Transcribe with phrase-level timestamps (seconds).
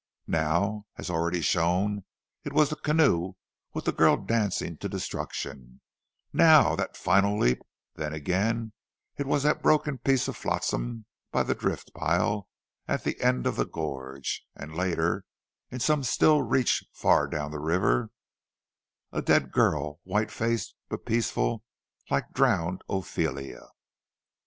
[0.25, 2.05] Now, as already shown,
[2.43, 3.33] it was the canoe
[3.75, 5.79] with the girl dancing to destruction,
[6.33, 7.59] now that final leap;
[7.93, 8.73] then again
[9.19, 12.49] it was that broken piece of flotsam by the drift pile
[12.87, 15.23] at the end of the gorge; and later,
[15.69, 18.09] in some still reach far down the river,
[19.11, 21.63] a dead girl, white faced, but peaceful,
[22.09, 23.67] like drowned Ophelia.